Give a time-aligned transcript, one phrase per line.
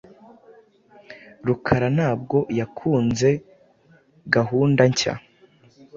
[1.47, 3.29] Rukara ntabwo yakunze
[4.35, 5.13] gahunda nshya.